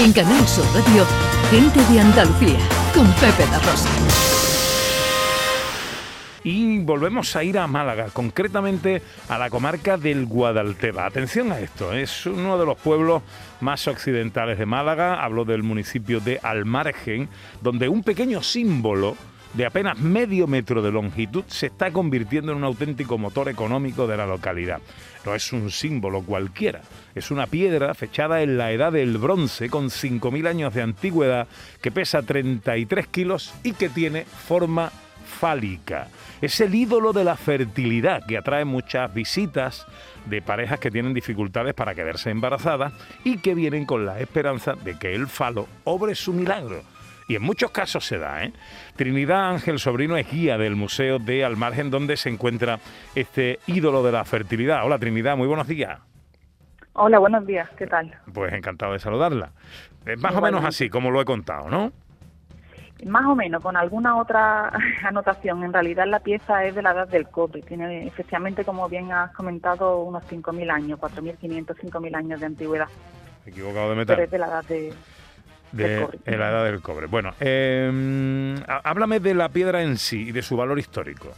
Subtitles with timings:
[0.00, 1.04] En Canal Sur Radio,
[1.50, 2.60] Gente de Andalucía,
[2.94, 3.88] con Pepe La Rosa.
[6.44, 11.04] Y volvemos a ir a Málaga, concretamente a la comarca del Guadalteba.
[11.04, 13.24] Atención a esto, es uno de los pueblos
[13.60, 15.20] más occidentales de Málaga.
[15.20, 17.28] Hablo del municipio de Almargen,
[17.60, 19.16] donde un pequeño símbolo
[19.58, 24.16] de apenas medio metro de longitud se está convirtiendo en un auténtico motor económico de
[24.16, 24.80] la localidad.
[25.26, 26.82] No es un símbolo cualquiera,
[27.12, 31.48] es una piedra fechada en la edad del bronce con 5.000 años de antigüedad
[31.82, 34.92] que pesa 33 kilos y que tiene forma
[35.26, 36.06] fálica.
[36.40, 39.88] Es el ídolo de la fertilidad que atrae muchas visitas
[40.26, 42.92] de parejas que tienen dificultades para quedarse embarazadas
[43.24, 46.84] y que vienen con la esperanza de que el falo obre su milagro.
[47.28, 48.42] Y en muchos casos se da.
[48.42, 48.54] ¿eh?
[48.96, 52.80] Trinidad Ángel Sobrino es guía del Museo de Almargen, donde se encuentra
[53.14, 54.84] este ídolo de la fertilidad.
[54.86, 56.00] Hola Trinidad, muy buenos días.
[56.94, 58.12] Hola, buenos días, ¿qué tal?
[58.32, 59.52] Pues encantado de saludarla.
[60.06, 61.92] Es más o menos así, como lo he contado, ¿no?
[63.04, 64.72] Más o menos, con alguna otra
[65.04, 65.62] anotación.
[65.62, 67.60] En realidad la pieza es de la edad del cobre.
[67.60, 72.88] Tiene efectivamente, como bien has comentado, unos 5.000 años, 4.500, 5.000 años de antigüedad.
[73.44, 74.16] Equivocado de metal.
[74.16, 74.94] Pero es de la edad de,
[75.72, 77.06] de la edad del cobre.
[77.06, 81.28] Bueno, eh, háblame de la piedra en sí y de su valor histórico.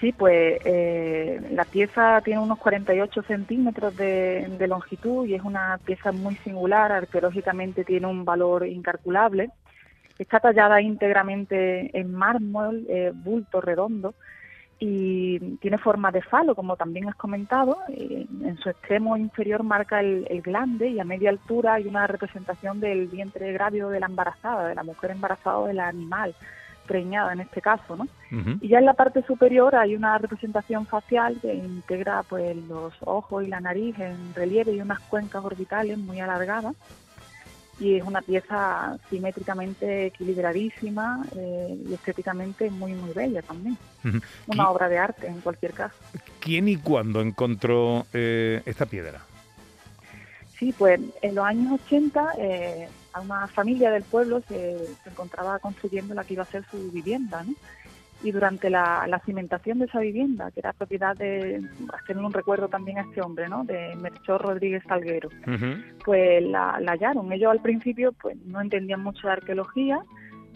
[0.00, 5.78] Sí, pues eh, la pieza tiene unos 48 centímetros de, de, longitud y es una
[5.84, 9.50] pieza muy singular, arqueológicamente tiene un valor incalculable.
[10.16, 14.14] Está tallada íntegramente en mármol, eh, bulto redondo,
[14.80, 17.78] y tiene forma de falo, como también has comentado.
[17.88, 23.08] en su extremo inferior marca el, glande y a media altura hay una representación del
[23.08, 26.34] vientre grávido de la embarazada, de la mujer embarazada o del animal
[26.86, 28.08] preñada en este caso, ¿no?
[28.62, 33.44] Y ya en la parte superior hay una representación facial que integra pues los ojos
[33.44, 36.74] y la nariz en relieve y unas cuencas orbitales muy alargadas
[37.80, 43.76] y es una pieza simétricamente equilibradísima eh, y estéticamente muy muy bella también.
[44.46, 45.94] Una obra de arte en cualquier caso.
[46.40, 49.20] ¿Quién y cuándo encontró eh, esta piedra?
[50.58, 55.60] Sí, pues en los años 80 eh, a una familia del pueblo se, se, encontraba
[55.60, 57.54] construyendo la que iba a ser su vivienda, ¿no?
[58.22, 61.62] Y durante la, cimentación de esa vivienda, que era propiedad de,
[61.92, 63.64] haciendo un recuerdo también a este hombre, ¿no?
[63.64, 65.28] De Melchor Rodríguez Salguero,
[66.04, 67.32] pues la, hallaron.
[67.32, 70.00] Ellos al principio pues no entendían mucho de arqueología,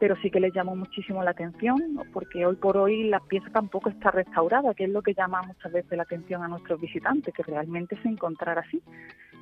[0.00, 1.78] pero sí que les llamó muchísimo la atención,
[2.12, 5.72] porque hoy por hoy la pieza tampoco está restaurada, que es lo que llama muchas
[5.72, 8.82] veces la atención a nuestros visitantes, que realmente se encontrara así.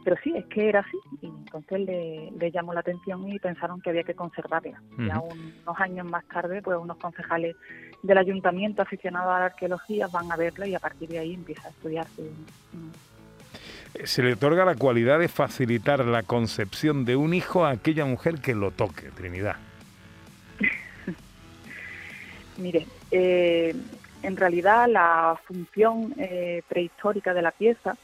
[0.04, 3.90] Pero sí, es que era así, y entonces le, llamó la atención y pensaron que
[3.90, 4.82] había que conservarla.
[4.98, 7.54] Y a unos años más tarde, pues unos concejales
[8.02, 11.68] del ayuntamiento aficionados a la arqueología van a verla y a partir de ahí empieza
[11.68, 12.22] a estudiarse.
[14.04, 18.40] Se le otorga la cualidad de facilitar la concepción de un hijo a aquella mujer
[18.40, 19.56] que lo toque, Trinidad.
[22.56, 23.74] Mire, eh,
[24.22, 27.96] en realidad la función eh, prehistórica de la pieza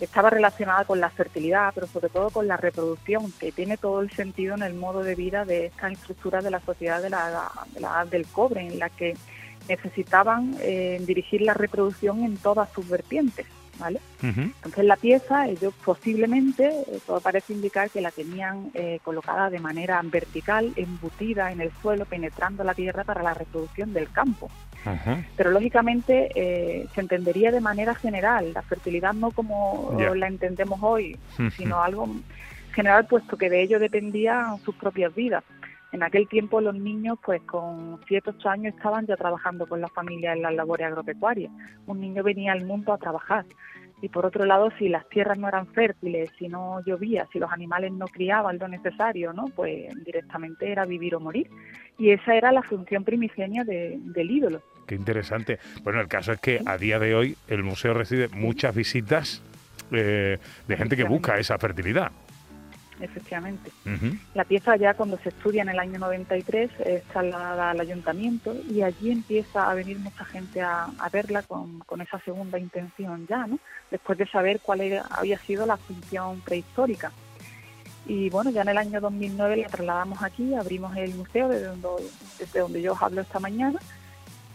[0.00, 4.10] estaba relacionada con la fertilidad, pero sobre todo con la reproducción, que tiene todo el
[4.10, 8.06] sentido en el modo de vida de esta estructura de la sociedad de la, edad
[8.06, 9.14] del cobre, en la que
[9.70, 13.46] necesitaban eh, dirigir la reproducción en todas sus vertientes.
[13.78, 13.98] ¿Vale?
[14.20, 18.70] Entonces la pieza, ellos posiblemente, eh, todo parece indicar que la tenían
[19.02, 24.10] colocada de manera vertical, embutida en el suelo, penetrando la tierra para la reproducción del
[24.10, 24.50] campo.
[25.36, 31.18] Pero lógicamente eh, se entendería de manera general, la fertilidad no como la entendemos hoy,
[31.56, 32.08] sino algo
[32.72, 35.44] general, puesto que de ello dependían sus propias vidas.
[35.92, 39.88] En aquel tiempo los niños, pues con 7, 8 años, estaban ya trabajando con la
[39.88, 41.50] familia en las labores agropecuarias.
[41.86, 43.44] Un niño venía al mundo a trabajar.
[44.02, 47.52] Y por otro lado, si las tierras no eran fértiles, si no llovía, si los
[47.52, 49.46] animales no criaban lo necesario, ¿no?
[49.54, 51.50] pues directamente era vivir o morir.
[51.98, 54.62] Y esa era la función primigenia del ídolo.
[54.86, 55.58] Qué interesante.
[55.82, 59.42] Bueno, el caso es que a día de hoy el museo recibe muchas visitas
[59.92, 62.10] eh, de gente que busca esa fertilidad
[63.00, 63.70] efectivamente.
[64.34, 68.82] La pieza ya cuando se estudia en el año 93 es trasladada al ayuntamiento y
[68.82, 73.58] allí empieza a venir mucha gente a, verla con, esa segunda intención ya, ¿no?
[73.90, 74.80] Después de saber cuál
[75.10, 77.12] había sido la función prehistórica.
[78.06, 81.88] Y bueno, ya en el año 2009 la trasladamos aquí, abrimos el museo desde donde,
[82.38, 83.78] desde donde yo os hablo esta mañana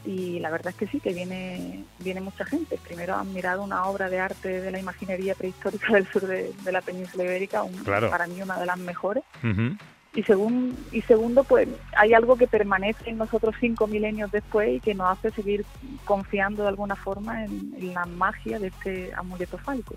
[0.06, 2.78] y la verdad es que sí, que viene, viene mucha gente.
[2.78, 6.82] Primero han mirado una obra de arte de la imaginería prehistórica del sur de, la
[6.82, 9.24] península ibérica, para mí una de las mejores.
[10.14, 11.68] y, según, y segundo, pues
[11.98, 15.66] hay algo que permanece en nosotros cinco milenios después y que nos hace seguir
[16.06, 19.96] confiando de alguna forma en, la magia de este amuleto fálico.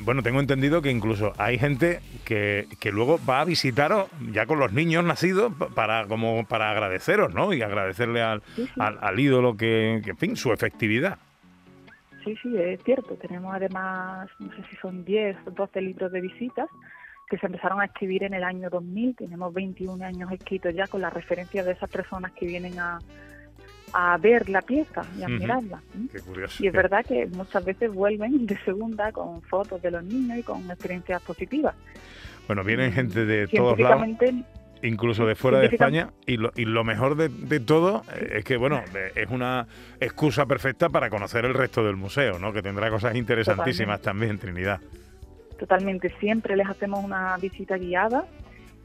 [0.00, 4.58] Bueno, tengo entendido que incluso hay gente que, que, luego va a visitaros ya con
[4.58, 7.52] los niños nacidos para como para agradeceros, ¿no?
[7.52, 8.42] Y agradecerle al,
[8.78, 11.18] al, ídolo que, que, en fin, su efectividad.
[12.24, 13.14] Sí, sí, es cierto.
[13.16, 16.68] Tenemos además, no sé si son 10 o 12 libros de visitas
[17.28, 19.16] que se empezaron a escribir en el año 2000.
[19.16, 22.98] Tenemos 21 años escritos ya con las referencias de esas personas que vienen a,
[23.92, 25.82] a ver la pieza y a mirarla.
[26.12, 26.62] Qué curioso.
[26.62, 30.42] Y es verdad que muchas veces vuelven de segunda con fotos de los niños y
[30.42, 31.74] con experiencias positivas.
[32.46, 34.06] Bueno, vienen gente de todos lados
[34.82, 36.10] incluso de fuera de España.
[36.26, 38.82] Y lo, y lo mejor de, de, todo es que, bueno,
[39.14, 39.66] es una
[40.00, 42.52] excusa perfecta para conocer el resto del museo, ¿no?
[42.52, 44.80] Que tendrá cosas interesantísimas también, Trinidad.
[45.58, 48.26] Totalmente, siempre les hacemos una visita guiada.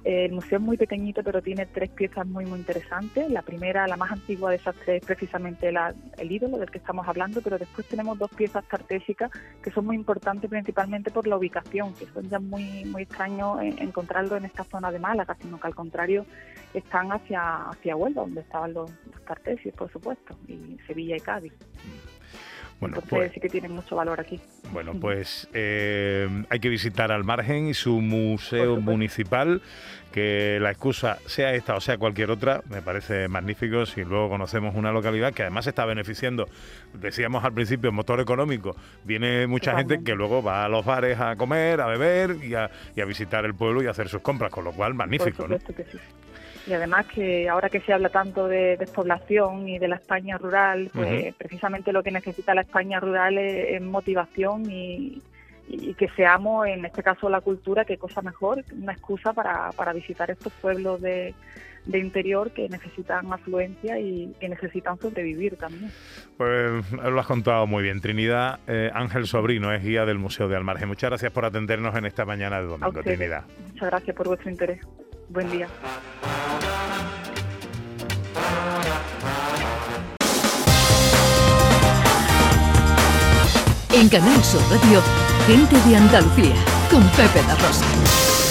[0.04, 3.32] El museo es muy pequeñito, pero tiene tres piezas muy, muy interesantes.
[3.32, 7.08] La primera, la más antigua de esas tres, es precisamente el ídolo del que estamos
[7.08, 11.94] hablando, pero después tenemos dos piezas cartésicas que son muy importantes principalmente por la ubicación,
[11.94, 15.76] que son ya muy, muy extraños encontrarlo en esta zona de Málaga, sino que al
[15.76, 16.26] contrario
[16.74, 21.54] están hacia, hacia Huelva, donde estaban los, los por supuesto, y Sevilla y Cádiz.
[22.84, 24.40] Bueno, pues, sí que tiene mucho valor aquí.
[24.72, 29.62] Bueno, pues eh, hay que visitar al margen y su museo municipal,
[30.12, 34.76] que la excusa sea esta o sea cualquier otra, me parece magnífico si luego conocemos
[34.76, 36.50] una localidad que además está beneficiando,
[36.94, 38.76] decíamos al principio, el motor económico.
[39.06, 42.70] Viene mucha gente que luego va a los bares a comer, a beber y a,
[43.06, 45.48] visitar el pueblo y a hacer sus compras, con lo cual magnífico.
[45.48, 45.58] ¿no?
[46.68, 50.90] Y además que ahora que se habla tanto de despoblación y de la España rural,
[50.94, 55.22] pues precisamente lo que necesita la España rural es, motivación y,
[55.98, 60.30] que seamos, en este caso la cultura, que cosa mejor, una excusa para, para visitar
[60.30, 61.34] estos pueblos de,
[61.86, 65.92] de interior que necesitan afluencia y que necesitan sobrevivir también.
[66.38, 68.02] Pues lo has contado muy bien.
[68.02, 70.86] Trinidad eh, Ángel Sobrino es guía del Museo de Almarge.
[70.86, 73.44] Muchas gracias por atendernos en esta mañana de domingo, Trinidad.
[73.72, 74.80] Muchas gracias por vuestro interés.
[75.34, 75.68] Buen día.
[83.94, 85.02] En Canal Sur Radio,
[85.48, 86.54] gente de Andalucía,
[86.92, 88.43] con Pepe La Rosa.